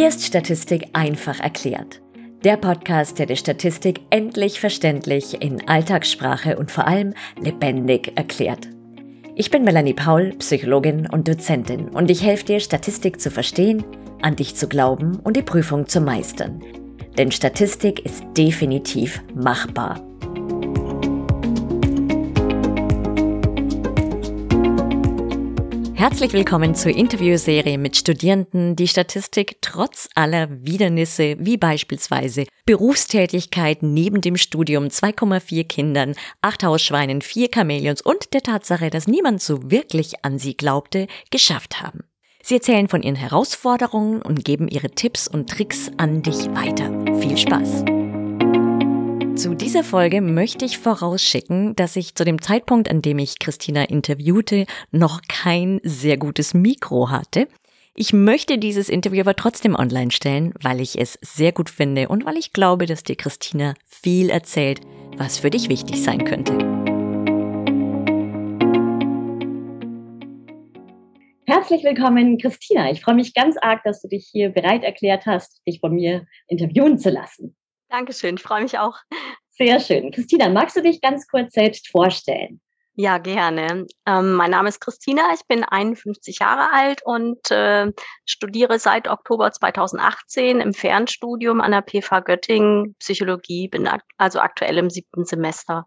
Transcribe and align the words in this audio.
Hier 0.00 0.08
ist 0.08 0.24
Statistik 0.24 0.88
einfach 0.94 1.40
erklärt. 1.40 2.00
Der 2.42 2.56
Podcast, 2.56 3.18
der 3.18 3.26
die 3.26 3.36
Statistik 3.36 4.00
endlich 4.08 4.58
verständlich 4.58 5.42
in 5.42 5.68
Alltagssprache 5.68 6.56
und 6.56 6.70
vor 6.70 6.86
allem 6.86 7.12
lebendig 7.38 8.12
erklärt. 8.16 8.66
Ich 9.34 9.50
bin 9.50 9.62
Melanie 9.62 9.92
Paul, 9.92 10.30
Psychologin 10.38 11.06
und 11.06 11.28
Dozentin 11.28 11.90
und 11.90 12.10
ich 12.10 12.22
helfe 12.22 12.46
dir, 12.46 12.60
Statistik 12.60 13.20
zu 13.20 13.30
verstehen, 13.30 13.84
an 14.22 14.36
dich 14.36 14.56
zu 14.56 14.68
glauben 14.68 15.18
und 15.18 15.36
die 15.36 15.42
Prüfung 15.42 15.86
zu 15.86 16.00
meistern. 16.00 16.62
Denn 17.18 17.30
Statistik 17.30 18.02
ist 18.06 18.24
definitiv 18.38 19.22
machbar. 19.34 20.00
Herzlich 26.00 26.32
willkommen 26.32 26.74
zur 26.74 26.92
Interviewserie 26.92 27.76
mit 27.76 27.94
Studierenden, 27.94 28.74
die 28.74 28.88
Statistik 28.88 29.58
trotz 29.60 30.08
aller 30.14 30.48
Widernisse 30.48 31.36
wie 31.38 31.58
beispielsweise 31.58 32.46
Berufstätigkeit 32.64 33.82
neben 33.82 34.22
dem 34.22 34.38
Studium 34.38 34.86
2,4 34.86 35.64
Kindern, 35.64 36.14
8 36.40 36.64
Hausschweinen, 36.64 37.20
4 37.20 37.50
Chamäleons 37.54 38.00
und 38.00 38.32
der 38.32 38.40
Tatsache, 38.40 38.88
dass 38.88 39.08
niemand 39.08 39.42
so 39.42 39.70
wirklich 39.70 40.24
an 40.24 40.38
sie 40.38 40.56
glaubte, 40.56 41.06
geschafft 41.30 41.82
haben. 41.82 42.04
Sie 42.42 42.54
erzählen 42.54 42.88
von 42.88 43.02
ihren 43.02 43.16
Herausforderungen 43.16 44.22
und 44.22 44.42
geben 44.42 44.68
ihre 44.68 44.88
Tipps 44.92 45.28
und 45.28 45.50
Tricks 45.50 45.90
an 45.98 46.22
dich 46.22 46.46
weiter. 46.54 47.20
Viel 47.20 47.36
Spaß! 47.36 47.84
Zu 49.40 49.54
dieser 49.54 49.84
Folge 49.84 50.20
möchte 50.20 50.66
ich 50.66 50.76
vorausschicken, 50.76 51.74
dass 51.74 51.96
ich 51.96 52.14
zu 52.14 52.26
dem 52.26 52.42
Zeitpunkt, 52.42 52.90
an 52.90 53.00
dem 53.00 53.18
ich 53.18 53.38
Christina 53.38 53.84
interviewte, 53.84 54.66
noch 54.90 55.22
kein 55.30 55.80
sehr 55.82 56.18
gutes 56.18 56.52
Mikro 56.52 57.08
hatte. 57.08 57.48
Ich 57.94 58.12
möchte 58.12 58.58
dieses 58.58 58.90
Interview 58.90 59.22
aber 59.22 59.34
trotzdem 59.34 59.74
online 59.74 60.10
stellen, 60.10 60.52
weil 60.60 60.78
ich 60.82 61.00
es 61.00 61.18
sehr 61.22 61.52
gut 61.52 61.70
finde 61.70 62.08
und 62.08 62.26
weil 62.26 62.36
ich 62.36 62.52
glaube, 62.52 62.84
dass 62.84 63.02
dir 63.02 63.16
Christina 63.16 63.72
viel 63.86 64.28
erzählt, 64.28 64.82
was 65.16 65.38
für 65.38 65.48
dich 65.48 65.70
wichtig 65.70 66.04
sein 66.04 66.26
könnte. 66.26 66.52
Herzlich 71.46 71.82
willkommen, 71.82 72.36
Christina. 72.36 72.90
Ich 72.90 73.00
freue 73.00 73.14
mich 73.14 73.32
ganz 73.32 73.56
arg, 73.56 73.84
dass 73.84 74.02
du 74.02 74.08
dich 74.08 74.28
hier 74.30 74.50
bereit 74.50 74.84
erklärt 74.84 75.24
hast, 75.24 75.66
dich 75.66 75.80
von 75.80 75.94
mir 75.94 76.26
interviewen 76.46 76.98
zu 76.98 77.08
lassen. 77.08 77.56
Dankeschön, 77.90 78.36
ich 78.36 78.42
freue 78.42 78.62
mich 78.62 78.78
auch. 78.78 78.96
Sehr 79.50 79.80
schön. 79.80 80.10
Christina, 80.10 80.48
magst 80.48 80.76
du 80.76 80.82
dich 80.82 81.00
ganz 81.00 81.26
kurz 81.26 81.52
selbst 81.52 81.88
vorstellen? 81.88 82.60
Ja, 82.94 83.18
gerne. 83.18 83.86
Ähm, 84.06 84.32
mein 84.32 84.50
Name 84.50 84.68
ist 84.68 84.80
Christina, 84.80 85.22
ich 85.34 85.46
bin 85.46 85.64
51 85.64 86.38
Jahre 86.40 86.72
alt 86.72 87.02
und 87.04 87.50
äh, 87.50 87.90
studiere 88.26 88.78
seit 88.78 89.08
Oktober 89.08 89.50
2018 89.52 90.60
im 90.60 90.72
Fernstudium 90.72 91.60
an 91.60 91.72
der 91.72 91.82
PFA 91.82 92.20
Göttingen 92.20 92.94
Psychologie, 92.98 93.68
bin 93.68 93.86
ak 93.86 94.02
also 94.18 94.40
aktuell 94.40 94.78
im 94.78 94.90
siebten 94.90 95.24
Semester. 95.24 95.86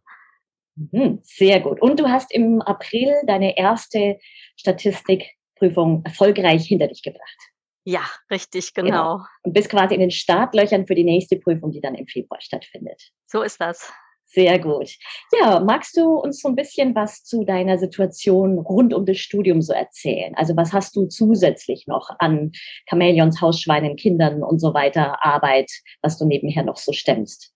Mhm, 0.76 1.20
sehr 1.22 1.60
gut. 1.60 1.82
Und 1.82 2.00
du 2.00 2.10
hast 2.10 2.34
im 2.34 2.62
April 2.62 3.14
deine 3.28 3.58
erste 3.58 4.18
Statistikprüfung 4.58 6.04
erfolgreich 6.06 6.66
hinter 6.66 6.88
dich 6.88 7.04
gebracht. 7.04 7.53
Ja, 7.86 8.04
richtig, 8.32 8.74
genau. 8.74 8.88
genau. 8.88 9.26
Und 9.44 9.54
bist 9.54 9.70
quasi 9.70 9.94
in 9.94 10.00
den 10.00 10.12
Startlöchern 10.12 10.88
für 10.88 10.96
die 10.96 11.04
nächste 11.04 11.38
Prüfung, 11.38 11.72
die 11.72 11.82
dann 11.82 11.96
im 11.96 12.08
Februar 12.08 12.40
stattfindet. 12.40 13.12
So 13.28 13.42
ist 13.42 13.60
das. 13.60 13.92
Sehr 14.26 14.58
gut. 14.58 14.90
Ja, 15.40 15.60
magst 15.60 15.96
du 15.96 16.16
uns 16.16 16.42
so 16.42 16.50
ein 16.50 16.56
bisschen 16.56 16.96
was 16.96 17.24
zu 17.24 17.44
deiner 17.44 17.78
Situation 17.78 18.58
rund 18.58 18.94
um 18.94 19.06
das 19.06 19.18
Studium 19.18 19.62
so 19.62 19.74
erzählen? 19.74 20.34
Also 20.36 20.56
was 20.56 20.74
hast 20.74 20.96
du 20.96 21.06
zusätzlich 21.06 21.86
noch 21.86 22.10
an 22.18 22.52
Chamäleons, 22.90 23.42
Hausschweinen, 23.42 23.96
Kindern 23.96 24.42
und 24.42 24.60
so 24.60 24.74
weiter 24.74 25.24
Arbeit, 25.24 25.70
was 26.02 26.18
du 26.18 26.26
nebenher 26.26 26.64
noch 26.64 26.78
so 26.78 26.94
stemmst? 26.94 27.54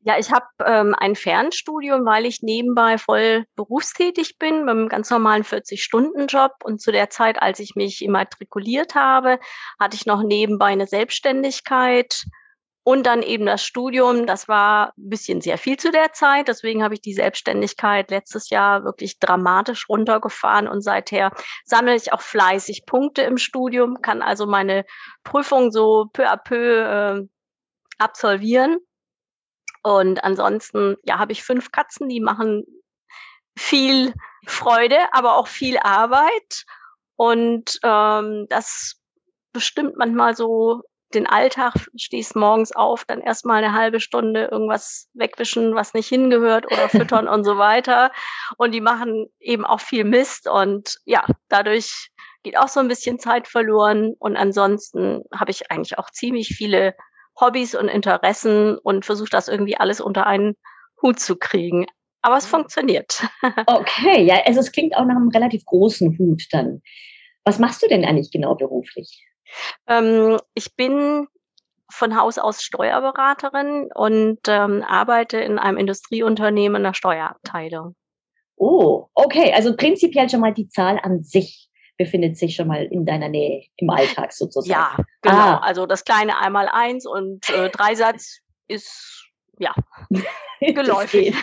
Ja, 0.00 0.18
ich 0.18 0.30
habe 0.30 0.46
ähm, 0.64 0.94
ein 0.98 1.16
Fernstudium, 1.16 2.04
weil 2.04 2.26
ich 2.26 2.42
nebenbei 2.42 2.98
voll 2.98 3.46
berufstätig 3.56 4.38
bin, 4.38 4.60
mit 4.60 4.70
einem 4.70 4.88
ganz 4.88 5.10
normalen 5.10 5.44
40-Stunden-Job. 5.44 6.52
Und 6.62 6.80
zu 6.80 6.92
der 6.92 7.10
Zeit, 7.10 7.40
als 7.40 7.58
ich 7.58 7.74
mich 7.74 8.02
immatrikuliert 8.02 8.94
habe, 8.94 9.38
hatte 9.80 9.96
ich 9.96 10.06
noch 10.06 10.22
nebenbei 10.22 10.66
eine 10.66 10.86
Selbstständigkeit 10.86 12.24
und 12.84 13.06
dann 13.06 13.22
eben 13.22 13.46
das 13.46 13.64
Studium. 13.64 14.26
Das 14.26 14.46
war 14.46 14.88
ein 14.98 15.08
bisschen 15.08 15.40
sehr 15.40 15.58
viel 15.58 15.78
zu 15.78 15.90
der 15.90 16.12
Zeit. 16.12 16.48
Deswegen 16.48 16.84
habe 16.84 16.94
ich 16.94 17.00
die 17.00 17.14
Selbstständigkeit 17.14 18.10
letztes 18.10 18.50
Jahr 18.50 18.84
wirklich 18.84 19.18
dramatisch 19.18 19.88
runtergefahren 19.88 20.68
und 20.68 20.82
seither 20.82 21.32
sammle 21.64 21.96
ich 21.96 22.12
auch 22.12 22.20
fleißig 22.20 22.84
Punkte 22.86 23.22
im 23.22 23.38
Studium, 23.38 24.02
kann 24.02 24.22
also 24.22 24.46
meine 24.46 24.84
Prüfung 25.24 25.72
so 25.72 26.06
peu 26.12 26.28
à 26.28 26.36
peu 26.36 26.56
äh, 26.56 27.26
absolvieren. 27.98 28.78
Und 29.84 30.24
ansonsten, 30.24 30.96
ja, 31.04 31.18
habe 31.18 31.32
ich 31.32 31.44
fünf 31.44 31.70
Katzen, 31.70 32.08
die 32.08 32.20
machen 32.20 32.64
viel 33.56 34.14
Freude, 34.46 34.96
aber 35.12 35.36
auch 35.36 35.46
viel 35.46 35.76
Arbeit. 35.78 36.64
Und 37.16 37.78
ähm, 37.82 38.46
das 38.48 38.96
bestimmt 39.52 39.96
manchmal 39.98 40.34
so 40.34 40.82
den 41.12 41.26
Alltag, 41.26 41.74
stehst 41.96 42.34
morgens 42.34 42.74
auf, 42.74 43.04
dann 43.04 43.20
erstmal 43.20 43.62
eine 43.62 43.74
halbe 43.74 44.00
Stunde 44.00 44.48
irgendwas 44.50 45.08
wegwischen, 45.12 45.74
was 45.74 45.92
nicht 45.92 46.08
hingehört 46.08 46.66
oder 46.66 46.88
füttern 46.88 47.28
und 47.28 47.44
so 47.44 47.58
weiter. 47.58 48.10
Und 48.56 48.72
die 48.72 48.80
machen 48.80 49.26
eben 49.38 49.66
auch 49.66 49.80
viel 49.80 50.04
Mist 50.04 50.48
und 50.48 50.96
ja, 51.04 51.26
dadurch 51.50 52.08
geht 52.42 52.58
auch 52.58 52.68
so 52.68 52.80
ein 52.80 52.88
bisschen 52.88 53.18
Zeit 53.18 53.48
verloren. 53.48 54.14
Und 54.18 54.36
ansonsten 54.36 55.22
habe 55.34 55.50
ich 55.50 55.70
eigentlich 55.70 55.98
auch 55.98 56.08
ziemlich 56.10 56.48
viele 56.48 56.94
Hobbys 57.40 57.74
und 57.74 57.88
Interessen 57.88 58.78
und 58.78 59.04
versuche 59.04 59.30
das 59.30 59.48
irgendwie 59.48 59.76
alles 59.76 60.00
unter 60.00 60.26
einen 60.26 60.56
Hut 61.02 61.20
zu 61.20 61.36
kriegen. 61.36 61.86
Aber 62.22 62.36
es 62.36 62.46
mhm. 62.46 62.56
funktioniert. 62.56 63.22
Okay, 63.66 64.22
ja, 64.24 64.42
also 64.46 64.60
es 64.60 64.72
klingt 64.72 64.96
auch 64.96 65.04
nach 65.04 65.16
einem 65.16 65.28
relativ 65.28 65.64
großen 65.64 66.18
Hut 66.18 66.42
dann. 66.52 66.82
Was 67.44 67.58
machst 67.58 67.82
du 67.82 67.88
denn 67.88 68.04
eigentlich 68.04 68.30
genau 68.30 68.54
beruflich? 68.54 69.26
Ähm, 69.86 70.38
ich 70.54 70.74
bin 70.74 71.26
von 71.90 72.16
Haus 72.16 72.38
aus 72.38 72.62
Steuerberaterin 72.62 73.90
und 73.94 74.40
ähm, 74.48 74.82
arbeite 74.82 75.38
in 75.38 75.58
einem 75.58 75.76
Industrieunternehmen 75.76 76.76
in 76.76 76.82
der 76.84 76.94
Steuerabteilung. 76.94 77.94
Oh, 78.56 79.06
okay. 79.14 79.52
Also 79.52 79.76
prinzipiell 79.76 80.28
schon 80.30 80.40
mal 80.40 80.54
die 80.54 80.68
Zahl 80.68 80.98
an 81.02 81.22
sich 81.22 81.68
befindet 81.96 82.36
sich 82.36 82.56
schon 82.56 82.68
mal 82.68 82.84
in 82.84 83.06
deiner 83.06 83.28
Nähe 83.28 83.64
im 83.76 83.90
Alltag 83.90 84.32
sozusagen. 84.32 84.70
Ja, 84.70 84.96
genau. 85.22 85.36
Ah. 85.36 85.58
Also 85.58 85.86
das 85.86 86.04
kleine 86.04 86.38
einmal 86.38 86.68
eins 86.68 87.06
und 87.06 87.48
äh, 87.50 87.70
Dreisatz 87.70 88.40
ist 88.68 89.30
ja 89.58 89.74
geläufig. 90.60 91.34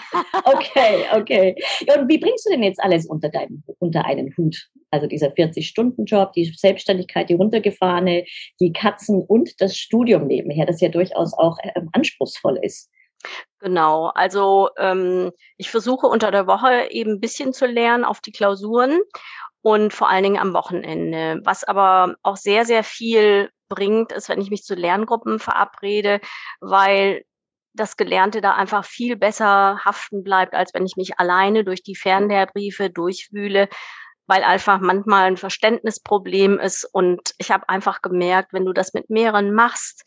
okay, 0.43 1.05
okay. 1.13 1.55
Und 1.95 2.09
wie 2.09 2.17
bringst 2.17 2.45
du 2.45 2.51
denn 2.51 2.63
jetzt 2.63 2.81
alles 2.81 3.05
unter, 3.07 3.29
deinen, 3.29 3.63
unter 3.79 4.05
einen 4.05 4.35
Hut? 4.37 4.69
Also 4.91 5.07
dieser 5.07 5.29
40-Stunden-Job, 5.29 6.33
die 6.33 6.45
Selbstständigkeit, 6.53 7.29
die 7.29 7.35
runtergefahrene, 7.35 8.25
die 8.59 8.73
Katzen 8.73 9.21
und 9.21 9.61
das 9.61 9.77
Studium 9.77 10.27
nebenher, 10.27 10.65
das 10.65 10.81
ja 10.81 10.89
durchaus 10.89 11.33
auch 11.33 11.57
ähm, 11.75 11.89
anspruchsvoll 11.93 12.59
ist. 12.61 12.89
Genau, 13.59 14.07
also 14.15 14.69
ähm, 14.77 15.31
ich 15.57 15.69
versuche 15.69 16.07
unter 16.07 16.31
der 16.31 16.47
Woche 16.47 16.87
eben 16.89 17.11
ein 17.11 17.19
bisschen 17.19 17.53
zu 17.53 17.67
lernen 17.67 18.03
auf 18.03 18.19
die 18.19 18.31
Klausuren 18.31 18.99
und 19.61 19.93
vor 19.93 20.09
allen 20.09 20.23
Dingen 20.23 20.39
am 20.39 20.53
Wochenende. 20.53 21.39
Was 21.43 21.63
aber 21.63 22.15
auch 22.23 22.37
sehr, 22.37 22.65
sehr 22.65 22.83
viel 22.83 23.49
bringt, 23.69 24.11
ist, 24.11 24.29
wenn 24.29 24.41
ich 24.41 24.49
mich 24.49 24.63
zu 24.63 24.75
Lerngruppen 24.75 25.39
verabrede, 25.39 26.19
weil 26.59 27.23
das 27.73 27.95
Gelernte 27.95 28.41
da 28.41 28.53
einfach 28.53 28.83
viel 28.85 29.15
besser 29.15 29.79
haften 29.85 30.23
bleibt, 30.23 30.53
als 30.53 30.73
wenn 30.73 30.85
ich 30.85 30.97
mich 30.97 31.19
alleine 31.19 31.63
durch 31.63 31.83
die 31.83 31.95
Fernlehrbriefe 31.95 32.89
durchwühle, 32.89 33.69
weil 34.27 34.43
einfach 34.43 34.79
manchmal 34.79 35.27
ein 35.27 35.37
Verständnisproblem 35.37 36.59
ist. 36.59 36.83
Und 36.91 37.33
ich 37.37 37.51
habe 37.51 37.69
einfach 37.69 38.01
gemerkt, 38.01 38.51
wenn 38.53 38.65
du 38.65 38.73
das 38.73 38.93
mit 38.93 39.09
mehreren 39.09 39.53
machst 39.53 40.03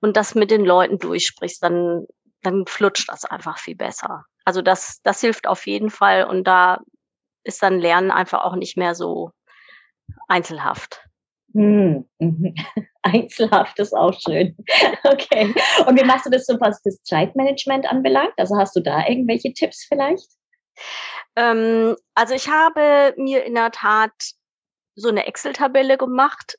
und 0.00 0.16
das 0.16 0.34
mit 0.34 0.50
den 0.50 0.64
Leuten 0.64 0.98
durchsprichst, 0.98 1.62
dann, 1.62 2.06
dann 2.42 2.66
flutscht 2.66 3.08
das 3.08 3.24
einfach 3.24 3.58
viel 3.58 3.76
besser. 3.76 4.24
Also 4.44 4.62
das, 4.62 5.00
das 5.02 5.20
hilft 5.20 5.48
auf 5.48 5.66
jeden 5.66 5.90
Fall. 5.90 6.24
Und 6.24 6.44
da 6.44 6.78
ist 7.44 7.62
dann 7.62 7.78
Lernen 7.78 8.10
einfach 8.10 8.44
auch 8.44 8.56
nicht 8.56 8.76
mehr 8.76 8.94
so 8.94 9.30
einzelhaft. 10.28 11.08
Hm. 11.54 12.08
Mhm. 12.18 12.54
Einzelhaft 13.02 13.78
ist 13.78 13.94
auch 13.94 14.18
schön. 14.18 14.56
Okay. 15.04 15.54
Und 15.86 15.98
wie 15.98 16.04
machst 16.04 16.26
du 16.26 16.30
das 16.30 16.46
so, 16.46 16.60
was 16.60 16.82
das 16.82 17.02
Zeitmanagement 17.02 17.86
anbelangt? 17.86 18.34
Also 18.36 18.56
hast 18.56 18.76
du 18.76 18.80
da 18.80 19.06
irgendwelche 19.06 19.52
Tipps 19.52 19.84
vielleicht? 19.84 20.28
Ähm, 21.36 21.96
also 22.14 22.34
ich 22.34 22.48
habe 22.48 23.14
mir 23.16 23.44
in 23.44 23.54
der 23.54 23.70
Tat 23.70 24.12
so 24.94 25.08
eine 25.08 25.26
Excel-Tabelle 25.26 25.96
gemacht. 25.96 26.58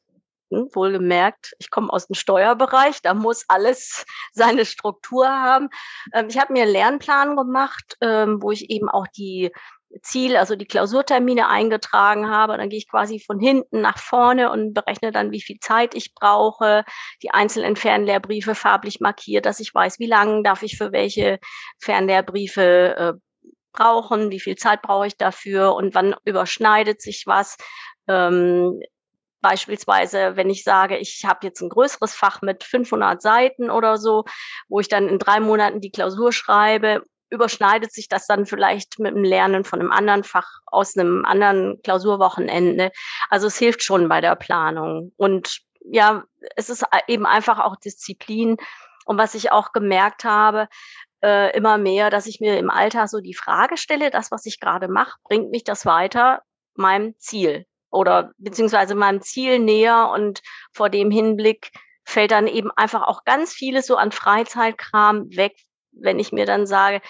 Hm, 0.52 0.70
wohlgemerkt, 0.74 1.54
ich 1.60 1.70
komme 1.70 1.94
aus 1.94 2.08
dem 2.08 2.16
Steuerbereich, 2.16 3.04
da 3.04 3.14
muss 3.14 3.46
alles 3.50 4.06
seine 4.34 4.66
Struktur 4.66 5.28
haben. 5.28 5.70
Ähm, 6.14 6.28
ich 6.30 6.40
habe 6.40 6.54
mir 6.54 6.64
einen 6.64 6.72
Lernplan 6.72 7.36
gemacht, 7.36 7.98
ähm, 8.02 8.42
wo 8.42 8.52
ich 8.52 8.70
eben 8.72 8.90
auch 8.90 9.08
die 9.16 9.52
Ziel, 10.02 10.38
also 10.38 10.56
die 10.56 10.66
Klausurtermine 10.66 11.48
eingetragen 11.48 12.30
habe. 12.30 12.58
Dann 12.58 12.70
gehe 12.70 12.80
ich 12.80 12.90
quasi 12.90 13.20
von 13.20 13.40
hinten 13.40 13.82
nach 13.82 13.98
vorne 13.98 14.52
und 14.52 14.74
berechne 14.74 15.12
dann, 15.12 15.32
wie 15.32 15.42
viel 15.42 15.60
Zeit 15.60 15.96
ich 15.96 16.14
brauche, 16.14 16.84
die 17.24 17.32
einzelnen 17.32 17.76
Fernlehrbriefe 17.76 18.56
farblich 18.56 19.00
markiert, 19.00 19.46
dass 19.46 19.60
ich 19.60 19.74
weiß, 19.74 20.00
wie 20.00 20.08
lange 20.08 20.44
darf 20.44 20.64
ich 20.64 20.78
für 20.78 20.92
welche 20.92 21.40
Fernlehrbriefe 21.80 22.96
äh, 22.98 23.14
brauchen, 23.72 24.32
wie 24.32 24.40
viel 24.40 24.56
Zeit 24.56 24.82
brauche 24.82 25.08
ich 25.08 25.18
dafür 25.18 25.76
und 25.76 25.96
wann 25.96 26.16
überschneidet 26.26 27.02
sich 27.02 27.24
was. 27.26 27.58
Ähm, 28.08 28.80
Beispielsweise, 29.42 30.36
wenn 30.36 30.50
ich 30.50 30.66
sage, 30.66 30.98
ich 30.98 31.24
habe 31.26 31.48
jetzt 31.48 31.62
ein 31.62 31.70
größeres 31.70 32.14
Fach 32.14 32.42
mit 32.42 32.66
500 32.66 33.22
Seiten 33.22 33.70
oder 33.70 33.98
so, 33.98 34.26
wo 34.68 34.82
ich 34.82 34.90
dann 34.90 35.08
in 35.08 35.18
drei 35.18 35.40
Monaten 35.40 35.80
die 35.80 35.92
Klausur 35.92 36.34
schreibe, 36.34 37.04
überschneidet 37.30 37.92
sich 37.92 38.08
das 38.08 38.28
dann 38.28 38.46
vielleicht 38.46 39.00
mit 39.00 39.16
dem 39.16 39.24
Lernen 39.24 39.64
von 39.64 39.80
einem 39.80 39.92
anderen 39.92 40.24
Fach 40.24 40.60
aus 40.66 40.98
einem 40.98 41.26
anderen 41.26 41.82
Klausurwochenende. 41.84 42.92
Also 43.30 43.48
es 43.48 43.58
hilft 43.58 43.84
schon 43.84 44.10
bei 44.10 44.22
der 44.22 44.36
Planung. 44.36 45.14
Und 45.18 45.60
ja, 45.82 46.24
es 46.56 46.70
ist 46.70 46.86
eben 47.08 47.26
einfach 47.26 47.60
auch 47.60 47.76
Disziplin. 47.76 48.58
Und 49.06 49.18
was 49.18 49.36
ich 49.36 49.52
auch 49.52 49.72
gemerkt 49.72 50.24
habe, 50.24 50.68
äh, 51.24 51.56
immer 51.56 51.78
mehr, 51.78 52.10
dass 52.10 52.28
ich 52.28 52.40
mir 52.40 52.58
im 52.58 52.70
Alltag 52.70 53.10
so 53.10 53.20
die 53.20 53.34
Frage 53.34 53.78
stelle, 53.78 54.10
das, 54.10 54.32
was 54.32 54.46
ich 54.46 54.60
gerade 54.60 54.88
mache, 54.88 55.18
bringt 55.24 55.52
mich 55.52 55.64
das 55.64 55.86
weiter 55.86 56.42
meinem 56.76 57.18
Ziel 57.18 57.66
oder 57.92 58.32
beziehungsweise 58.38 58.96
meinem 58.96 59.22
Ziel 59.22 59.60
näher 59.60 60.10
und 60.14 60.42
vor 60.72 60.90
dem 60.90 61.12
Hinblick 61.12 61.72
fällt 62.06 62.32
dann 62.32 62.48
eben 62.48 62.72
einfach 62.72 63.04
auch 63.04 63.24
ganz 63.24 63.54
vieles 63.54 63.86
so 63.86 63.98
an 63.98 64.12
Freizeitkram 64.12 65.36
weg, 65.36 65.56
wenn 65.92 66.20
ich 66.20 66.32
mir 66.32 66.46
dann 66.46 66.66
sage, 66.66 67.02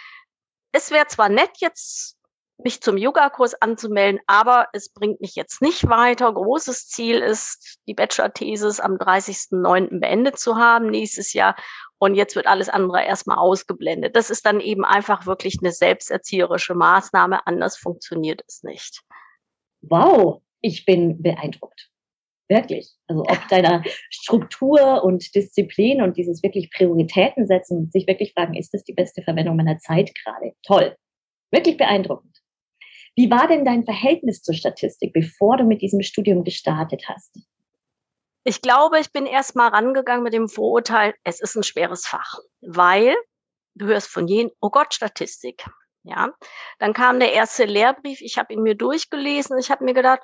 es 0.72 0.92
wäre 0.92 1.08
zwar 1.08 1.30
nett 1.30 1.52
jetzt 1.58 2.20
mich 2.64 2.82
zum 2.82 2.98
Yogakurs 2.98 3.56
anzumelden, 3.62 4.20
aber 4.28 4.68
es 4.74 4.90
bringt 4.90 5.22
mich 5.22 5.36
jetzt 5.36 5.62
nicht 5.62 5.88
weiter. 5.88 6.32
Großes 6.32 6.88
Ziel 6.90 7.20
ist, 7.20 7.80
die 7.88 7.94
Bachelor-Thesis 7.94 8.80
am 8.80 8.96
30.09. 8.96 10.00
beendet 10.00 10.38
zu 10.38 10.58
haben 10.58 10.90
nächstes 10.90 11.34
Jahr. 11.34 11.56
Und 11.98 12.16
jetzt 12.16 12.36
wird 12.36 12.48
alles 12.48 12.70
andere 12.70 13.04
erstmal 13.04 13.38
ausgeblendet. 13.38 14.16
Das 14.16 14.30
ist 14.30 14.46
dann 14.46 14.60
eben 14.60 14.86
einfach 14.86 15.26
wirklich 15.26 15.58
eine 15.62 15.72
selbsterzieherische 15.72 16.76
Maßnahme. 16.76 17.46
Anders 17.48 17.78
funktioniert 17.78 18.42
es 18.48 18.64
nicht. 18.64 19.02
Wow, 19.82 20.42
ich 20.62 20.86
bin 20.86 21.22
beeindruckt. 21.22 21.90
Wirklich. 22.50 22.92
Also 23.08 23.22
ob 23.22 23.48
deiner 23.50 23.84
Struktur 24.10 25.04
und 25.04 25.36
Disziplin 25.36 26.02
und 26.02 26.18
dieses 26.18 26.42
wirklich 26.42 26.72
Prioritäten 26.72 27.46
setzen 27.46 27.78
und 27.78 27.92
sich 27.92 28.08
wirklich 28.08 28.34
fragen, 28.34 28.56
ist 28.56 28.74
das 28.74 28.84
die 28.84 28.94
beste 28.94 29.22
Verwendung 29.22 29.56
meiner 29.56 29.78
Zeit 29.78 30.12
gerade? 30.16 30.54
Toll. 30.64 30.98
Wirklich 31.52 31.78
beeindruckend. 31.78 32.40
Wie 33.16 33.30
war 33.30 33.48
denn 33.48 33.66
dein 33.66 33.84
Verhältnis 33.84 34.42
zur 34.42 34.56
Statistik, 34.56 35.14
bevor 35.14 35.58
du 35.58 35.64
mit 35.64 35.82
diesem 35.82 36.02
Studium 36.02 36.44
gestartet 36.44 37.04
hast? 37.08 37.38
Ich 38.46 38.62
glaube, 38.62 39.00
ich 39.00 39.12
bin 39.12 39.28
erst 39.28 39.56
mal 39.56 39.68
rangegangen 39.68 40.24
mit 40.24 40.34
dem 40.34 40.50
Vorurteil, 40.50 41.14
es 41.24 41.42
ist 41.42 41.56
ein 41.56 41.64
schweres 41.64 42.08
Fach, 42.08 42.40
weil 42.62 43.14
du 43.76 43.86
hörst 43.86 44.08
von 44.08 44.28
jedem, 44.28 44.52
oh 44.62 44.70
Gott, 44.70 44.94
Statistik. 44.94 45.66
Ja, 46.04 46.34
dann 46.80 46.94
kam 46.94 47.20
der 47.20 47.34
erste 47.34 47.66
Lehrbrief, 47.66 48.22
ich 48.22 48.38
habe 48.38 48.54
ihn 48.54 48.64
mir 48.64 48.76
durchgelesen, 48.76 49.60
ich 49.60 49.70
habe 49.70 49.84
mir 49.84 49.94
gedacht, 49.94 50.22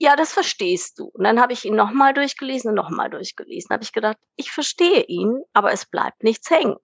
ja, 0.00 0.16
das 0.16 0.32
verstehst 0.32 0.98
du. 0.98 1.10
Und 1.12 1.24
dann 1.24 1.40
habe 1.40 1.52
ich 1.52 1.66
ihn 1.66 1.76
nochmal 1.76 2.14
durchgelesen 2.14 2.70
und 2.70 2.76
nochmal 2.76 3.10
durchgelesen. 3.10 3.68
Habe 3.70 3.84
ich 3.84 3.92
gedacht, 3.92 4.16
ich 4.36 4.50
verstehe 4.50 5.02
ihn, 5.02 5.42
aber 5.52 5.72
es 5.72 5.84
bleibt 5.84 6.24
nichts 6.24 6.48
hängen. 6.48 6.78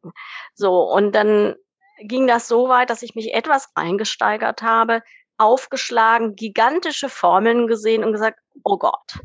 So, 0.54 0.82
und 0.82 1.12
dann 1.12 1.54
ging 1.98 2.26
das 2.26 2.46
so 2.46 2.68
weit, 2.68 2.90
dass 2.90 3.00
ich 3.00 3.14
mich 3.14 3.32
etwas 3.32 3.70
reingesteigert 3.74 4.60
habe, 4.60 5.02
aufgeschlagen, 5.38 6.36
gigantische 6.36 7.08
Formeln 7.08 7.68
gesehen 7.68 8.04
und 8.04 8.12
gesagt, 8.12 8.38
oh 8.64 8.76
Gott, 8.76 9.18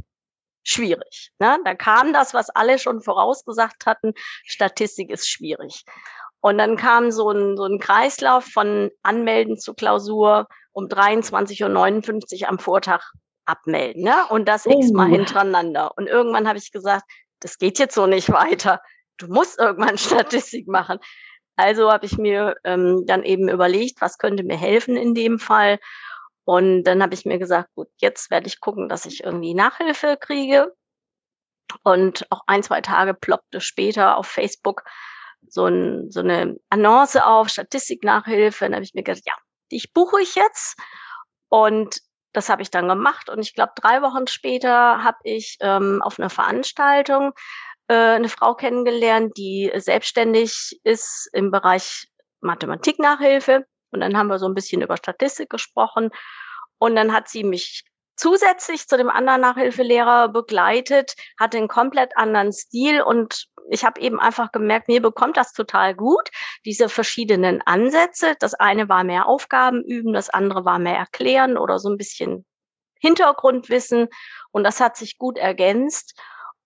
schwierig. 0.63 1.31
Ne? 1.39 1.59
Da 1.65 1.75
kam 1.75 2.13
das, 2.13 2.33
was 2.33 2.49
alle 2.49 2.79
schon 2.79 3.01
vorausgesagt 3.01 3.85
hatten, 3.85 4.13
Statistik 4.45 5.09
ist 5.09 5.29
schwierig. 5.29 5.83
Und 6.39 6.57
dann 6.57 6.77
kam 6.77 7.11
so 7.11 7.29
ein, 7.29 7.57
so 7.57 7.65
ein 7.65 7.77
Kreislauf 7.77 8.45
von 8.45 8.89
Anmelden 9.03 9.57
zur 9.57 9.75
Klausur 9.75 10.47
um 10.71 10.85
23.59 10.85 12.43
Uhr 12.43 12.49
am 12.49 12.57
Vortag 12.57 13.11
abmelden. 13.45 14.03
Ne? 14.03 14.15
Und 14.29 14.47
das 14.47 14.65
oh. 14.65 14.79
x-mal 14.79 15.09
hintereinander. 15.09 15.91
Und 15.97 16.07
irgendwann 16.07 16.47
habe 16.47 16.57
ich 16.57 16.71
gesagt, 16.71 17.03
das 17.39 17.57
geht 17.57 17.79
jetzt 17.79 17.95
so 17.95 18.07
nicht 18.07 18.29
weiter. 18.31 18.81
Du 19.17 19.27
musst 19.27 19.59
irgendwann 19.59 19.97
Statistik 19.97 20.67
machen. 20.67 20.99
Also 21.55 21.91
habe 21.91 22.05
ich 22.05 22.17
mir 22.17 22.55
ähm, 22.63 23.03
dann 23.05 23.23
eben 23.23 23.49
überlegt, 23.49 24.01
was 24.01 24.17
könnte 24.17 24.43
mir 24.43 24.57
helfen 24.57 24.97
in 24.97 25.13
dem 25.13 25.37
Fall. 25.37 25.79
Und 26.45 26.83
dann 26.83 27.03
habe 27.03 27.13
ich 27.13 27.25
mir 27.25 27.37
gesagt, 27.37 27.69
gut, 27.75 27.87
jetzt 27.97 28.31
werde 28.31 28.47
ich 28.47 28.59
gucken, 28.59 28.89
dass 28.89 29.05
ich 29.05 29.23
irgendwie 29.23 29.53
Nachhilfe 29.53 30.17
kriege. 30.19 30.73
Und 31.83 32.25
auch 32.29 32.41
ein, 32.47 32.63
zwei 32.63 32.81
Tage 32.81 33.13
ploppte 33.13 33.61
später 33.61 34.17
auf 34.17 34.27
Facebook 34.27 34.83
so, 35.47 35.65
ein, 35.65 36.09
so 36.11 36.21
eine 36.21 36.57
Annonce 36.69 37.17
auf, 37.17 37.49
Statistiknachhilfe. 37.49 38.65
Dann 38.65 38.73
habe 38.73 38.83
ich 38.83 38.93
mir 38.93 39.03
gedacht, 39.03 39.23
ja, 39.25 39.33
dich 39.71 39.93
buche 39.93 40.21
ich 40.21 40.35
jetzt. 40.35 40.77
Und 41.49 42.01
das 42.33 42.49
habe 42.49 42.61
ich 42.61 42.71
dann 42.71 42.87
gemacht. 42.87 43.29
Und 43.29 43.39
ich 43.39 43.53
glaube, 43.53 43.73
drei 43.75 44.01
Wochen 44.01 44.27
später 44.27 45.03
habe 45.03 45.17
ich 45.23 45.57
ähm, 45.61 46.01
auf 46.01 46.19
einer 46.19 46.29
Veranstaltung 46.29 47.33
äh, 47.87 47.93
eine 47.93 48.29
Frau 48.29 48.55
kennengelernt, 48.55 49.37
die 49.37 49.71
selbstständig 49.75 50.79
ist 50.83 51.29
im 51.33 51.51
Bereich 51.51 52.07
Mathematiknachhilfe. 52.41 53.65
Und 53.91 53.99
dann 53.99 54.17
haben 54.17 54.27
wir 54.27 54.39
so 54.39 54.47
ein 54.47 54.53
bisschen 54.53 54.81
über 54.81 54.97
Statistik 54.97 55.49
gesprochen. 55.49 56.09
Und 56.77 56.95
dann 56.95 57.13
hat 57.13 57.27
sie 57.27 57.43
mich 57.43 57.83
zusätzlich 58.15 58.87
zu 58.87 58.97
dem 58.97 59.09
anderen 59.09 59.41
Nachhilfelehrer 59.41 60.29
begleitet, 60.29 61.15
hatte 61.39 61.57
einen 61.57 61.67
komplett 61.67 62.15
anderen 62.17 62.51
Stil 62.53 63.01
und 63.01 63.47
ich 63.69 63.85
habe 63.85 64.01
eben 64.01 64.19
einfach 64.19 64.51
gemerkt, 64.51 64.87
mir 64.87 65.01
bekommt 65.01 65.37
das 65.37 65.53
total 65.53 65.95
gut, 65.95 66.29
diese 66.65 66.89
verschiedenen 66.89 67.61
Ansätze. 67.61 68.35
Das 68.39 68.53
eine 68.53 68.89
war 68.89 69.03
mehr 69.03 69.27
Aufgaben 69.27 69.83
üben, 69.83 70.13
das 70.13 70.29
andere 70.29 70.65
war 70.65 70.79
mehr 70.79 70.97
erklären 70.97 71.57
oder 71.57 71.79
so 71.79 71.89
ein 71.89 71.97
bisschen 71.97 72.45
Hintergrundwissen 72.99 74.09
und 74.51 74.63
das 74.63 74.79
hat 74.79 74.97
sich 74.97 75.17
gut 75.17 75.37
ergänzt. 75.37 76.19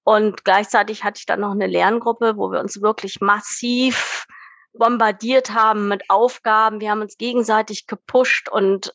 Und 0.03 0.43
gleichzeitig 0.45 1.03
hatte 1.03 1.19
ich 1.19 1.25
dann 1.25 1.39
noch 1.39 1.51
eine 1.51 1.67
Lerngruppe, 1.67 2.37
wo 2.37 2.51
wir 2.51 2.59
uns 2.59 2.81
wirklich 2.81 3.21
massiv 3.21 4.27
bombardiert 4.73 5.51
haben 5.53 5.87
mit 5.87 6.09
Aufgaben. 6.09 6.79
Wir 6.79 6.91
haben 6.91 7.01
uns 7.01 7.17
gegenseitig 7.17 7.87
gepusht 7.87 8.49
und 8.49 8.93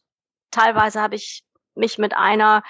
teilweise 0.51 1.01
habe 1.01 1.17
ich 1.17 1.43
mich 1.81 1.99
mit 1.99 2.17
einer 2.17 2.63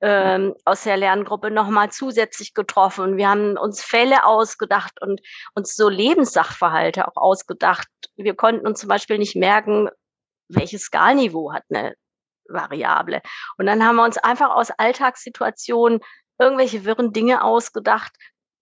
ähm, 0.00 0.54
aus 0.64 0.84
der 0.84 0.96
Lerngruppe 0.96 1.50
nochmal 1.50 1.90
zusätzlich 1.90 2.54
getroffen. 2.54 3.16
Wir 3.16 3.28
haben 3.28 3.58
uns 3.58 3.82
Fälle 3.82 4.24
ausgedacht 4.24 5.00
und 5.02 5.20
uns 5.54 5.74
so 5.74 5.88
Lebenssachverhalte 5.88 7.06
auch 7.06 7.16
ausgedacht. 7.16 7.88
Wir 8.16 8.34
konnten 8.34 8.66
uns 8.66 8.80
zum 8.80 8.88
Beispiel 8.88 9.18
nicht 9.18 9.36
merken, 9.36 9.88
welches 10.48 10.82
Skalniveau 10.82 11.52
hat 11.52 11.64
eine 11.70 11.94
Variable. 12.48 13.20
Und 13.58 13.66
dann 13.66 13.84
haben 13.84 13.96
wir 13.96 14.04
uns 14.04 14.18
einfach 14.18 14.50
aus 14.50 14.70
Alltagssituationen 14.70 16.00
irgendwelche 16.38 16.84
wirren 16.84 17.12
Dinge 17.12 17.44
ausgedacht 17.44 18.12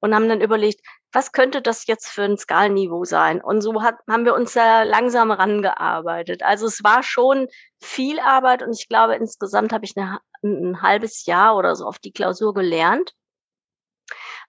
und 0.01 0.15
haben 0.15 0.29
dann 0.29 0.41
überlegt, 0.41 0.81
was 1.13 1.33
könnte 1.33 1.63
das 1.63 1.87
jetzt 1.87 2.09
für 2.09 2.23
ein 2.23 2.37
Skalenniveau 2.37 3.05
sein? 3.05 3.41
Und 3.41 3.63
so 3.63 3.83
hat, 3.83 3.97
haben 4.09 4.25
wir 4.25 4.35
uns 4.35 4.53
da 4.53 4.83
langsam 4.83 5.31
rangearbeitet. 5.31 6.43
Also 6.43 6.67
es 6.67 6.85
war 6.85 7.03
schon 7.03 7.49
viel 7.81 8.21
Arbeit 8.21 8.63
und 8.63 8.73
ich 8.73 8.89
glaube, 8.89 9.15
insgesamt 9.17 9.73
habe 9.73 9.85
ich 9.85 9.97
eine, 9.97 10.21
ein 10.43 10.83
halbes 10.83 11.25
Jahr 11.27 11.57
oder 11.57 11.75
so 11.77 11.87
auf 11.87 11.99
die 11.99 12.13
Klausur 12.13 12.53
gelernt. 12.53 13.15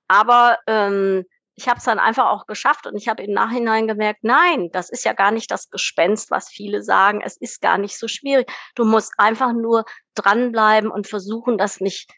Aber 0.08 0.58
ähm, 0.68 1.26
ich 1.56 1.68
habe 1.68 1.78
es 1.78 1.86
dann 1.86 2.00
einfach 2.00 2.28
auch 2.32 2.46
geschafft 2.46 2.88
und 2.88 2.96
ich 2.96 3.08
habe 3.08 3.24
im 3.24 3.34
Nachhinein 3.34 3.88
gemerkt, 3.88 4.24
nein, 4.24 4.70
das 4.72 4.90
ist 4.90 5.06
ja 5.06 5.14
gar 5.14 5.32
nicht 5.32 5.52
das 5.52 5.70
Gespenst, 5.70 6.32
was 6.32 6.50
viele 6.50 6.82
sagen. 6.82 7.22
Es 7.24 7.38
ist 7.38 7.62
gar 7.62 7.78
nicht 7.78 7.98
so 7.98 8.08
schwierig. 8.08 8.52
Du 8.76 8.86
musst 8.86 9.14
einfach 9.18 9.54
nur 9.54 9.86
dranbleiben 10.16 10.90
und 10.90 11.08
versuchen, 11.08 11.58
das 11.58 11.80
nicht 11.80 12.12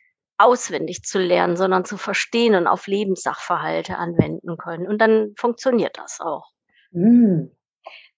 auswendig 0.44 1.04
zu 1.04 1.20
lernen, 1.20 1.56
sondern 1.56 1.86
zu 1.86 1.98
verstehen 1.98 2.56
und 2.56 2.68
auf 2.68 2.88
Lebenssachverhalte 2.88 3.98
anwenden 3.98 4.58
können. 4.58 4.88
Und 4.88 5.00
dann 5.00 5.34
funktioniert 5.38 5.98
das 5.98 6.20
auch. 6.20 6.52
Mm, 6.92 7.48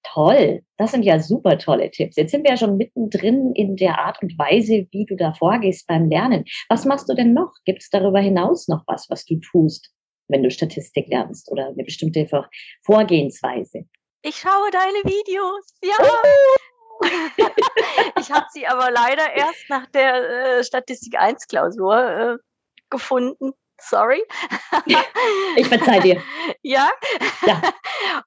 toll, 0.03 0.61
das 0.77 0.91
sind 0.91 1.03
ja 1.03 1.19
super 1.19 1.57
tolle 1.57 1.91
Tipps. 1.91 2.15
Jetzt 2.15 2.31
sind 2.31 2.43
wir 2.43 2.51
ja 2.51 2.57
schon 2.57 2.77
mittendrin 2.77 3.51
in 3.53 3.75
der 3.75 3.99
Art 3.99 4.21
und 4.21 4.37
Weise, 4.37 4.87
wie 4.91 5.05
du 5.05 5.15
da 5.15 5.33
vorgehst 5.33 5.87
beim 5.87 6.09
Lernen. 6.09 6.45
Was 6.69 6.85
machst 6.85 7.09
du 7.09 7.13
denn 7.13 7.33
noch? 7.33 7.51
Gibt 7.65 7.81
es 7.81 7.89
darüber 7.89 8.19
hinaus 8.19 8.67
noch 8.67 8.83
was, 8.87 9.09
was 9.09 9.25
du 9.25 9.39
tust, 9.39 9.91
wenn 10.27 10.43
du 10.43 10.51
Statistik 10.51 11.07
lernst 11.07 11.51
oder 11.51 11.67
eine 11.67 11.83
bestimmte 11.83 12.27
Vorgehensweise? 12.83 13.85
Ich 14.21 14.37
schaue 14.37 14.71
deine 14.71 15.03
Videos. 15.03 15.73
Ja. 15.83 15.97
Ich 18.23 18.31
habe 18.31 18.45
sie 18.51 18.67
aber 18.67 18.91
leider 18.91 19.33
erst 19.33 19.69
nach 19.69 19.85
der 19.87 20.57
äh, 20.59 20.63
Statistik 20.63 21.19
1 21.19 21.47
Klausur 21.47 21.97
äh, 21.97 22.37
gefunden. 22.89 23.51
Sorry. 23.81 24.23
ich 25.57 25.67
verzeih 25.67 25.99
dir. 25.99 26.21
Ja. 26.61 26.89
ja. 27.45 27.61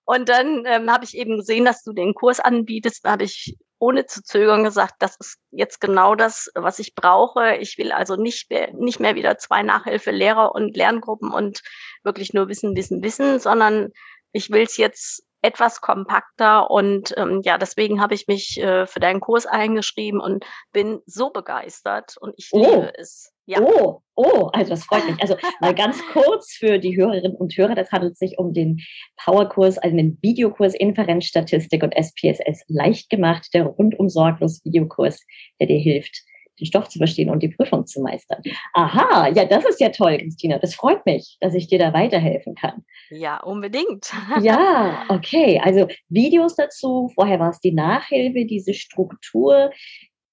Und 0.04 0.28
dann 0.28 0.64
ähm, 0.66 0.90
habe 0.90 1.04
ich 1.04 1.16
eben 1.16 1.38
gesehen, 1.38 1.64
dass 1.64 1.82
du 1.82 1.92
den 1.92 2.14
Kurs 2.14 2.40
anbietest. 2.40 3.04
Da 3.04 3.12
habe 3.12 3.24
ich 3.24 3.56
ohne 3.78 4.06
zu 4.06 4.22
zögern 4.22 4.64
gesagt, 4.64 4.94
das 4.98 5.16
ist 5.18 5.38
jetzt 5.50 5.80
genau 5.80 6.14
das, 6.14 6.50
was 6.54 6.78
ich 6.78 6.94
brauche. 6.94 7.56
Ich 7.56 7.78
will 7.78 7.92
also 7.92 8.16
nicht 8.16 8.50
mehr, 8.50 8.72
nicht 8.74 9.00
mehr 9.00 9.14
wieder 9.14 9.38
zwei 9.38 9.62
Nachhilfelehrer 9.62 10.54
und 10.54 10.76
Lerngruppen 10.76 11.30
und 11.30 11.62
wirklich 12.02 12.34
nur 12.34 12.48
Wissen, 12.48 12.76
Wissen, 12.76 13.02
Wissen, 13.02 13.38
sondern 13.38 13.92
ich 14.32 14.50
will 14.50 14.62
es 14.62 14.76
jetzt 14.76 15.24
etwas 15.46 15.80
kompakter 15.80 16.70
und 16.70 17.14
ähm, 17.16 17.40
ja, 17.44 17.56
deswegen 17.56 18.00
habe 18.00 18.14
ich 18.14 18.26
mich 18.26 18.60
äh, 18.60 18.86
für 18.86 18.98
deinen 18.98 19.20
Kurs 19.20 19.46
eingeschrieben 19.46 20.20
und 20.20 20.44
bin 20.72 21.00
so 21.06 21.30
begeistert 21.30 22.16
und 22.20 22.34
ich 22.36 22.48
oh. 22.50 22.58
liebe 22.58 22.92
es. 22.98 23.32
Ja. 23.48 23.60
Oh, 23.60 24.02
oh, 24.16 24.50
also 24.52 24.70
das 24.70 24.84
freut 24.84 25.08
mich. 25.08 25.22
Also 25.22 25.36
mal 25.60 25.72
ganz 25.72 26.02
kurz 26.12 26.54
für 26.54 26.80
die 26.80 26.96
Hörerinnen 26.96 27.36
und 27.36 27.56
Hörer, 27.56 27.76
das 27.76 27.92
handelt 27.92 28.18
sich 28.18 28.38
um 28.38 28.52
den 28.52 28.80
Powerkurs, 29.24 29.78
also 29.78 29.96
den 29.96 30.18
Videokurs 30.20 30.74
Inferenzstatistik 30.74 31.84
und 31.84 31.94
SPSS 31.96 32.64
leicht 32.66 33.08
gemacht, 33.08 33.46
der 33.54 33.66
rundum 33.66 34.08
sorglos 34.08 34.64
Videokurs, 34.64 35.24
der 35.60 35.68
dir 35.68 35.78
hilft, 35.78 36.24
den 36.58 36.66
Stoff 36.66 36.88
zu 36.88 36.98
verstehen 36.98 37.30
und 37.30 37.42
die 37.42 37.48
Prüfung 37.48 37.86
zu 37.86 38.00
meistern. 38.00 38.42
Aha, 38.72 39.28
ja, 39.28 39.44
das 39.44 39.64
ist 39.64 39.80
ja 39.80 39.90
toll, 39.90 40.18
Christina. 40.18 40.58
Das 40.58 40.74
freut 40.74 41.04
mich, 41.06 41.36
dass 41.40 41.54
ich 41.54 41.68
dir 41.68 41.78
da 41.78 41.92
weiterhelfen 41.92 42.54
kann. 42.54 42.84
Ja, 43.10 43.42
unbedingt. 43.42 44.12
ja, 44.40 45.04
okay. 45.08 45.60
Also 45.62 45.86
Videos 46.08 46.56
dazu. 46.56 47.10
Vorher 47.14 47.38
war 47.38 47.50
es 47.50 47.60
die 47.60 47.72
Nachhilfe, 47.72 48.44
diese 48.46 48.74
Struktur 48.74 49.70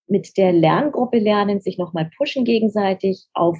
mit 0.08 0.38
der 0.38 0.52
Lerngruppe 0.52 1.20
lernen, 1.20 1.62
sich 1.62 1.78
nochmal 1.78 2.10
pushen 2.18 2.46
gegenseitig, 2.46 3.26
auf 3.34 3.58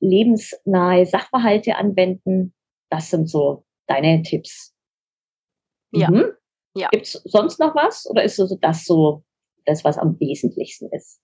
lebensnahe 0.00 1.06
Sachverhalte 1.06 1.76
anwenden. 1.76 2.54
Das 2.90 3.10
sind 3.10 3.28
so 3.28 3.64
deine 3.86 4.22
Tipps. 4.22 4.74
Ja. 5.92 6.10
Mhm. 6.10 6.32
ja. 6.74 6.88
Gibt 6.90 7.06
es 7.06 7.12
sonst 7.24 7.60
noch 7.60 7.74
was 7.74 8.08
oder 8.08 8.22
ist 8.22 8.42
das 8.60 8.84
so 8.84 9.22
das, 9.66 9.84
was 9.84 9.98
am 9.98 10.18
wesentlichsten 10.20 10.88
ist? 10.92 11.20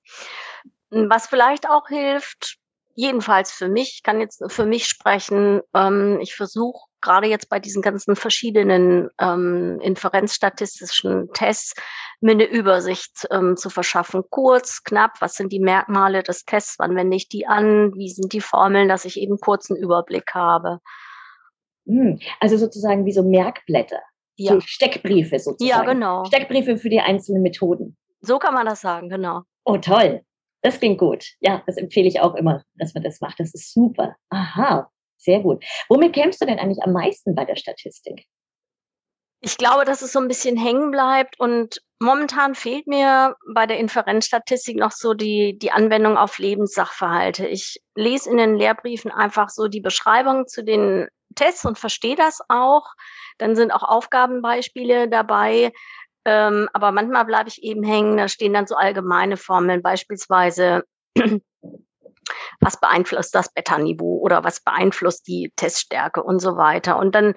Was 0.91 1.27
vielleicht 1.27 1.69
auch 1.69 1.89
hilft, 1.89 2.59
jedenfalls 2.95 3.53
für 3.53 3.69
mich, 3.69 3.95
ich 3.97 4.03
kann 4.03 4.21
jetzt 4.21 4.43
für 4.49 4.67
mich 4.67 4.87
sprechen, 4.87 5.61
ähm, 5.75 6.19
ich 6.21 6.35
versuche 6.35 6.89
gerade 7.01 7.29
jetzt 7.29 7.49
bei 7.49 7.61
diesen 7.61 7.83
ganzen 7.83 8.17
verschiedenen 8.17 9.09
ähm, 9.21 9.79
inferenzstatistischen 9.81 11.29
Tests 11.33 11.75
mir 12.21 12.33
eine 12.33 12.47
Übersicht 12.47 13.29
ähm, 13.31 13.57
zu 13.57 13.71
verschaffen. 13.71 14.25
Kurz, 14.31 14.83
knapp, 14.83 15.13
was 15.21 15.35
sind 15.35 15.53
die 15.53 15.61
Merkmale 15.61 16.23
des 16.23 16.45
Tests, 16.45 16.77
wann 16.79 16.97
wende 16.97 17.17
ich 17.17 17.29
die 17.29 17.47
an, 17.47 17.95
wie 17.95 18.09
sind 18.09 18.33
die 18.33 18.41
Formeln, 18.41 18.89
dass 18.89 19.05
ich 19.05 19.21
eben 19.21 19.39
kurzen 19.39 19.77
Überblick 19.77 20.35
habe. 20.35 20.81
Hm, 21.87 22.19
also 22.41 22.57
sozusagen 22.57 23.07
wie 23.07 23.13
so 23.13 23.23
Merkblätter. 23.23 24.01
Ja. 24.37 24.55
So 24.55 24.61
Steckbriefe 24.61 25.39
sozusagen. 25.39 25.69
Ja, 25.69 25.85
genau. 25.85 26.25
Steckbriefe 26.25 26.77
für 26.77 26.91
die 26.91 27.01
einzelnen 27.01 27.43
Methoden. 27.43 27.97
So 28.21 28.39
kann 28.39 28.55
man 28.55 28.67
das 28.67 28.81
sagen, 28.81 29.09
genau. 29.09 29.43
Oh, 29.65 29.77
toll. 29.77 30.25
Das 30.63 30.79
klingt 30.79 30.99
gut. 30.99 31.25
Ja, 31.41 31.63
das 31.67 31.77
empfehle 31.77 32.09
ich 32.09 32.21
auch 32.21 32.35
immer, 32.35 32.65
dass 32.75 32.95
man 32.95 33.05
das 33.05 33.21
macht. 33.21 33.39
Das 33.39 33.55
ist 33.55 33.73
super. 33.73 34.17
Aha, 34.31 34.91
sehr 35.17 35.41
gut. 35.41 35.65
Womit 35.89 36.15
kämpfst 36.15 36.41
du 36.41 36.47
denn 36.47 36.59
eigentlich 36.59 36.83
am 36.83 36.93
meisten 36.93 37.35
bei 37.35 37.45
der 37.45 37.57
Statistik? 37.57 38.27
Ich 39.41 39.57
glaube, 39.57 39.85
dass 39.85 40.03
es 40.03 40.13
so 40.13 40.19
ein 40.19 40.27
bisschen 40.27 40.57
hängen 40.57 40.91
bleibt 40.91 41.39
und 41.39 41.81
momentan 42.01 42.57
fehlt 42.57 42.89
mir 42.89 43.37
bei 43.55 43.67
der 43.67 43.79
Inferenzstatistik 43.79 44.77
noch 44.77 44.91
so 44.91 45.15
die, 45.15 45.57
die 45.57 45.71
Anwendung 45.71 46.17
auf 46.17 46.39
Lebenssachverhalte. 46.39 47.47
Ich 47.47 47.81
lese 47.95 48.31
in 48.31 48.37
den 48.37 48.57
Lehrbriefen 48.57 49.13
einfach 49.13 49.49
so 49.49 49.69
die 49.69 49.81
Beschreibung 49.81 50.49
zu 50.49 50.65
den 50.65 51.07
Tests 51.37 51.65
und 51.65 51.79
verstehe 51.79 52.17
das 52.17 52.41
auch. 52.49 52.87
Dann 53.39 53.55
sind 53.55 53.71
auch 53.71 53.85
Aufgabenbeispiele 53.85 55.09
dabei. 55.09 55.73
Ähm, 56.31 56.69
aber 56.75 56.93
manchmal 56.93 57.25
bleibe 57.25 57.49
ich 57.49 57.63
eben 57.63 57.83
hängen, 57.83 58.19
da 58.19 58.29
stehen 58.29 58.53
dann 58.53 58.67
so 58.67 58.77
allgemeine 58.77 59.39
Formeln, 59.39 59.81
beispielsweise, 59.81 60.85
was 62.61 62.79
beeinflusst 62.79 63.35
das 63.35 63.51
Beta-Niveau 63.51 64.19
oder 64.19 64.45
was 64.45 64.61
beeinflusst 64.61 65.27
die 65.27 65.51
Teststärke 65.57 66.23
und 66.23 66.41
so 66.41 66.59
weiter. 66.59 66.99
Und 66.99 67.15
dann 67.15 67.35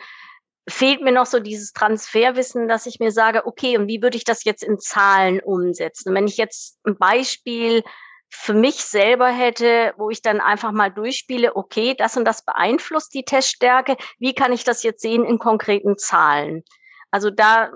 fehlt 0.67 1.01
mir 1.01 1.13
noch 1.13 1.25
so 1.25 1.39
dieses 1.39 1.71
Transferwissen, 1.71 2.67
dass 2.67 2.85
ich 2.85 2.99
mir 2.99 3.11
sage, 3.11 3.47
okay, 3.47 3.77
und 3.77 3.87
wie 3.87 4.01
würde 4.01 4.17
ich 4.17 4.25
das 4.25 4.43
jetzt 4.43 4.61
in 4.61 4.77
Zahlen 4.77 5.39
umsetzen? 5.39 6.13
Wenn 6.13 6.27
ich 6.27 6.35
jetzt 6.35 6.77
ein 6.85 6.97
Beispiel 6.97 7.83
für 8.29 8.53
mich 8.53 8.83
selber 8.83 9.29
hätte, 9.29 9.93
wo 9.95 10.09
ich 10.09 10.21
dann 10.21 10.41
einfach 10.41 10.73
mal 10.73 10.89
durchspiele, 10.89 11.55
okay, 11.55 11.95
das 11.97 12.17
und 12.17 12.25
das 12.25 12.43
beeinflusst 12.43 13.13
die 13.13 13.23
Teststärke, 13.23 13.95
wie 14.19 14.33
kann 14.33 14.51
ich 14.51 14.65
das 14.65 14.83
jetzt 14.83 15.01
sehen 15.01 15.23
in 15.23 15.39
konkreten 15.39 15.97
Zahlen? 15.97 16.65
Also 17.09 17.29
da 17.29 17.71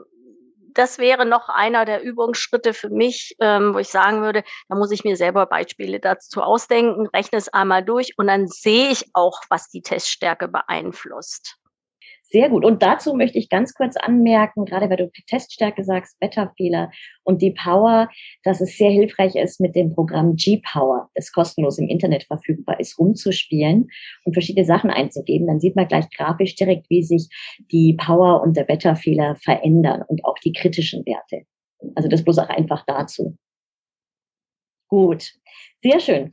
das 0.75 0.99
wäre 0.99 1.25
noch 1.25 1.49
einer 1.49 1.85
der 1.85 2.03
Übungsschritte 2.03 2.73
für 2.73 2.89
mich, 2.89 3.35
ähm, 3.39 3.73
wo 3.73 3.79
ich 3.79 3.89
sagen 3.89 4.21
würde, 4.21 4.43
da 4.69 4.75
muss 4.75 4.91
ich 4.91 5.03
mir 5.03 5.17
selber 5.17 5.45
Beispiele 5.47 5.99
dazu 5.99 6.41
ausdenken, 6.41 7.07
rechne 7.07 7.37
es 7.37 7.49
einmal 7.49 7.83
durch 7.83 8.17
und 8.17 8.27
dann 8.27 8.47
sehe 8.47 8.91
ich 8.91 9.05
auch, 9.13 9.41
was 9.49 9.69
die 9.69 9.81
Teststärke 9.81 10.47
beeinflusst. 10.47 11.57
Sehr 12.35 12.49
gut. 12.49 12.65
Und 12.65 12.83
dazu 12.83 13.13
möchte 13.13 13.37
ich 13.37 13.47
ganz 13.47 13.73
kurz 13.73 13.95
anmerken, 13.95 14.65
gerade 14.65 14.89
weil 14.89 14.97
du 14.97 15.09
Teststärke 15.25 15.85
sagst, 15.85 16.17
Wetterfehler 16.19 16.91
und 17.23 17.41
die 17.41 17.51
Power, 17.51 18.09
dass 18.43 18.59
es 18.59 18.77
sehr 18.77 18.89
hilfreich 18.91 19.35
ist, 19.35 19.61
mit 19.61 19.73
dem 19.73 19.93
Programm 19.93 20.35
G-Power, 20.35 21.09
das 21.15 21.31
kostenlos 21.31 21.77
im 21.77 21.87
Internet 21.87 22.25
verfügbar 22.25 22.77
ist, 22.77 22.99
rumzuspielen 22.99 23.87
und 24.25 24.33
verschiedene 24.33 24.65
Sachen 24.65 24.89
einzugeben. 24.89 25.47
Dann 25.47 25.61
sieht 25.61 25.77
man 25.77 25.87
gleich 25.87 26.09
grafisch 26.09 26.55
direkt, 26.55 26.89
wie 26.89 27.03
sich 27.03 27.29
die 27.71 27.93
Power 27.93 28.41
und 28.41 28.57
der 28.57 28.67
Wetterfehler 28.67 29.37
verändern 29.37 30.03
und 30.05 30.25
auch 30.25 30.37
die 30.43 30.51
kritischen 30.51 31.05
Werte. 31.05 31.45
Also 31.95 32.09
das 32.09 32.21
bloß 32.21 32.39
auch 32.39 32.49
einfach 32.49 32.83
dazu. 32.85 33.37
Gut, 34.89 35.31
sehr 35.81 35.99
schön. 35.99 36.31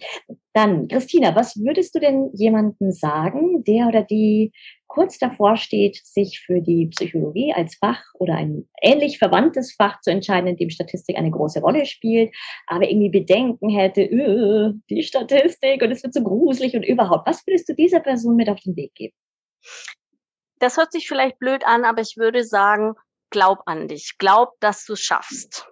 Dann, 0.52 0.88
Christina, 0.88 1.35
was 1.35 1.56
würdest 1.56 1.94
du 1.94 2.00
denn 2.00 2.30
jemandem 2.35 2.90
sagen, 2.90 3.64
der 3.64 3.87
oder 3.87 4.02
die 4.02 4.52
kurz 4.93 5.19
davor 5.19 5.57
steht, 5.57 6.05
sich 6.05 6.41
für 6.45 6.61
die 6.61 6.89
Psychologie 6.89 7.55
als 7.55 7.77
Fach 7.77 8.03
oder 8.13 8.35
ein 8.35 8.69
ähnlich 8.83 9.19
verwandtes 9.19 9.75
Fach 9.75 9.99
zu 10.03 10.11
entscheiden, 10.11 10.49
in 10.49 10.57
dem 10.59 10.69
Statistik 10.69 11.17
eine 11.17 11.31
große 11.31 11.61
Rolle 11.61 11.87
spielt, 11.87 12.35
aber 12.67 12.87
irgendwie 12.87 13.09
Bedenken 13.09 13.71
hätte, 13.71 14.03
öh, 14.03 14.75
die 14.91 15.03
Statistik 15.03 15.81
und 15.81 15.91
es 15.91 16.03
wird 16.03 16.13
so 16.13 16.23
gruselig 16.23 16.75
und 16.75 16.83
überhaupt. 16.83 17.27
Was 17.27 17.47
würdest 17.47 17.71
du 17.71 17.75
dieser 17.75 18.01
Person 18.01 18.37
mit 18.37 18.51
auf 18.51 18.61
den 18.61 18.77
Weg 18.77 18.95
geben? 18.95 19.17
Das 20.59 20.77
hört 20.77 20.93
sich 20.93 21.09
vielleicht 21.09 21.39
blöd 21.39 21.67
an, 21.67 21.85
aber 21.85 22.03
ich 22.03 22.19
würde 22.19 22.45
sagen, 22.45 22.93
glaub 23.31 23.63
an 23.65 23.89
dich, 23.89 24.17
glaub, 24.19 24.61
dass 24.61 24.85
du 24.85 24.95
schaffst. 24.95 25.67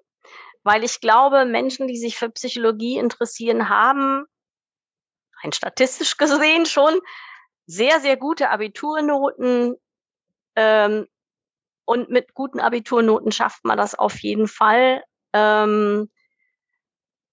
Weil 0.62 0.82
ich 0.82 0.98
glaube, 1.00 1.44
Menschen, 1.44 1.88
die 1.88 1.98
sich 1.98 2.16
für 2.16 2.30
Psychologie 2.30 2.96
interessieren, 2.96 3.68
haben, 3.68 4.24
rein 5.42 5.52
statistisch 5.52 6.16
gesehen 6.16 6.64
schon, 6.64 6.98
sehr, 7.70 8.00
sehr 8.00 8.16
gute 8.16 8.50
Abiturnoten. 8.50 9.76
Ähm, 10.56 11.06
und 11.84 12.10
mit 12.10 12.34
guten 12.34 12.60
Abiturnoten 12.60 13.32
schafft 13.32 13.64
man 13.64 13.78
das 13.78 13.94
auf 13.94 14.18
jeden 14.20 14.48
Fall. 14.48 15.02
Ähm, 15.32 16.10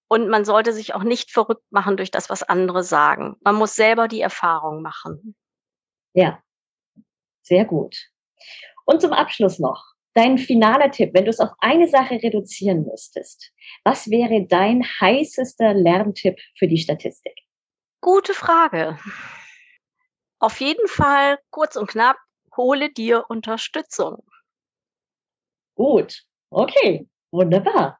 und 0.08 0.28
man 0.28 0.44
sollte 0.44 0.72
sich 0.72 0.94
auch 0.94 1.02
nicht 1.02 1.30
verrückt 1.30 1.70
machen 1.70 1.96
durch 1.96 2.10
das, 2.10 2.30
was 2.30 2.42
andere 2.42 2.82
sagen. 2.82 3.36
Man 3.42 3.56
muss 3.56 3.74
selber 3.74 4.08
die 4.08 4.20
Erfahrung 4.20 4.80
machen. 4.80 5.34
Ja, 6.14 6.42
sehr 7.42 7.64
gut. 7.64 7.96
Und 8.86 9.02
zum 9.02 9.12
Abschluss 9.12 9.58
noch 9.58 9.84
dein 10.14 10.38
finaler 10.38 10.90
Tipp, 10.90 11.10
wenn 11.14 11.24
du 11.24 11.30
es 11.30 11.40
auf 11.40 11.50
eine 11.58 11.88
Sache 11.88 12.14
reduzieren 12.14 12.84
müsstest. 12.84 13.52
Was 13.84 14.10
wäre 14.10 14.46
dein 14.46 14.82
heißester 14.82 15.74
Lerntipp 15.74 16.40
für 16.56 16.66
die 16.66 16.78
Statistik? 16.78 17.38
Gute 18.00 18.34
Frage. 18.34 18.98
Auf 20.40 20.60
jeden 20.60 20.86
Fall, 20.88 21.38
kurz 21.50 21.76
und 21.76 21.88
knapp, 21.88 22.16
hole 22.56 22.90
dir 22.90 23.24
Unterstützung. 23.28 24.22
Gut, 25.74 26.22
okay, 26.50 27.08
wunderbar. 27.30 27.98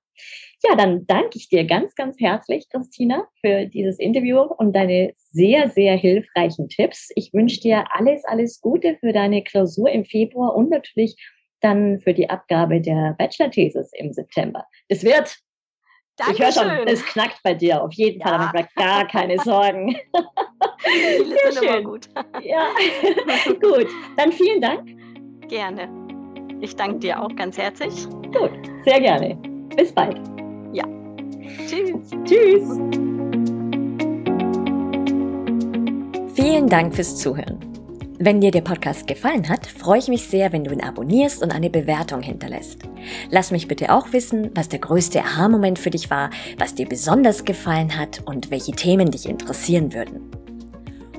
Ja, 0.64 0.74
dann 0.74 1.06
danke 1.06 1.38
ich 1.38 1.48
dir 1.48 1.64
ganz, 1.64 1.94
ganz 1.94 2.18
herzlich, 2.18 2.68
Christina, 2.68 3.28
für 3.40 3.66
dieses 3.66 4.00
Interview 4.00 4.40
und 4.40 4.74
deine 4.74 5.12
sehr, 5.30 5.70
sehr 5.70 5.96
hilfreichen 5.96 6.68
Tipps. 6.68 7.10
Ich 7.14 7.32
wünsche 7.32 7.60
dir 7.60 7.84
alles, 7.92 8.24
alles 8.24 8.60
Gute 8.60 8.96
für 8.98 9.12
deine 9.12 9.44
Klausur 9.44 9.88
im 9.90 10.04
Februar 10.04 10.56
und 10.56 10.70
natürlich 10.70 11.16
dann 11.60 12.00
für 12.00 12.14
die 12.14 12.28
Abgabe 12.30 12.80
der 12.80 13.14
Bachelor-Thesis 13.18 13.92
im 13.94 14.12
September. 14.12 14.64
Es 14.88 15.04
wird 15.04 15.38
Dankeschön. 16.18 16.34
Ich 16.34 16.40
höre 16.40 16.52
schon, 16.52 16.86
es 16.88 17.04
knackt 17.06 17.40
bei 17.44 17.54
dir 17.54 17.82
auf 17.82 17.92
jeden 17.92 18.20
Fall, 18.20 18.32
ja. 18.32 18.52
aber 18.52 18.68
gar 18.74 19.06
keine 19.06 19.38
Sorgen. 19.38 19.96
Sehr 21.52 21.52
schön. 21.52 21.84
gut. 21.84 22.08
Ja, 22.42 22.68
gut. 23.60 23.86
Dann 24.16 24.32
vielen 24.32 24.60
Dank. 24.60 24.88
Gerne. 25.48 25.88
Ich 26.60 26.74
danke 26.74 26.98
dir 26.98 27.22
auch 27.22 27.34
ganz 27.36 27.56
herzlich. 27.56 28.08
Gut, 28.32 28.50
sehr 28.84 29.00
gerne. 29.00 29.36
Bis 29.76 29.92
bald. 29.92 30.20
Ja. 30.72 30.84
Tschüss. 31.66 32.10
Tschüss. 32.24 32.80
Vielen 36.34 36.68
Dank 36.68 36.94
fürs 36.94 37.16
Zuhören. 37.16 37.67
Wenn 38.20 38.40
dir 38.40 38.50
der 38.50 38.62
Podcast 38.62 39.06
gefallen 39.06 39.48
hat, 39.48 39.64
freue 39.68 40.00
ich 40.00 40.08
mich 40.08 40.26
sehr, 40.26 40.52
wenn 40.52 40.64
du 40.64 40.72
ihn 40.72 40.82
abonnierst 40.82 41.40
und 41.40 41.52
eine 41.52 41.70
Bewertung 41.70 42.20
hinterlässt. 42.20 42.80
Lass 43.30 43.52
mich 43.52 43.68
bitte 43.68 43.94
auch 43.94 44.12
wissen, 44.12 44.50
was 44.56 44.68
der 44.68 44.80
größte 44.80 45.20
Aha-Moment 45.20 45.78
für 45.78 45.90
dich 45.90 46.10
war, 46.10 46.30
was 46.58 46.74
dir 46.74 46.88
besonders 46.88 47.44
gefallen 47.44 47.96
hat 47.96 48.22
und 48.24 48.50
welche 48.50 48.72
Themen 48.72 49.12
dich 49.12 49.28
interessieren 49.28 49.94
würden. 49.94 50.32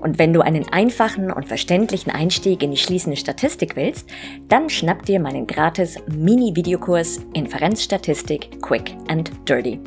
Und 0.02 0.20
wenn 0.20 0.34
du 0.34 0.42
einen 0.42 0.68
einfachen 0.74 1.32
und 1.32 1.48
verständlichen 1.48 2.12
Einstieg 2.12 2.62
in 2.64 2.72
die 2.72 2.78
schließende 2.78 3.18
Statistik 3.18 3.78
willst, 3.78 4.10
dann 4.50 4.70
schnapp 4.70 5.06
dir 5.06 5.22
meinen 5.22 5.48
gratis 5.48 5.98
Mini-Videokurs 6.14 7.22
Inferenzstatistik 7.34 8.62
Quick 8.62 8.94
and 9.08 9.32
Dirty. 9.48 9.80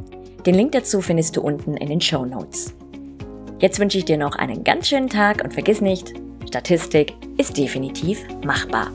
Den 0.46 0.54
Link 0.54 0.72
dazu 0.72 1.02
findest 1.02 1.36
du 1.36 1.42
unten 1.42 1.76
in 1.76 1.90
den 1.90 2.00
Show 2.00 2.24
Notes. 2.24 2.74
Jetzt 3.58 3.78
wünsche 3.78 3.98
ich 3.98 4.06
dir 4.06 4.16
noch 4.16 4.36
einen 4.36 4.64
ganz 4.64 4.88
schönen 4.88 5.08
Tag 5.08 5.44
und 5.44 5.52
vergiss 5.52 5.82
nicht, 5.82 6.14
Statistik 6.48 7.14
ist 7.38 7.56
definitiv 7.56 8.18
machbar. 8.44 8.90